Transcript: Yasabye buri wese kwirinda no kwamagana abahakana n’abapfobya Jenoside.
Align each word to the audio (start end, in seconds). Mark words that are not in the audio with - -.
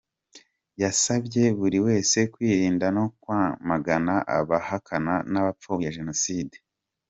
Yasabye 0.81 1.43
buri 1.59 1.77
wese 1.85 2.17
kwirinda 2.33 2.87
no 2.97 3.05
kwamagana 3.21 4.13
abahakana 4.37 5.13
n’abapfobya 5.31 5.93
Jenoside. 5.97 6.55